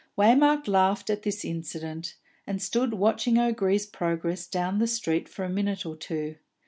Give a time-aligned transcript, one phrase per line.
[0.17, 2.15] Waymark laughed at this incident,
[2.47, 6.37] and stood watching O'Gree's progress down the street for a minute or two.